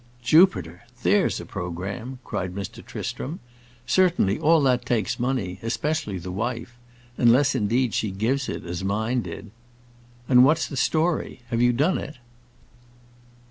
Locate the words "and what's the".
10.27-10.75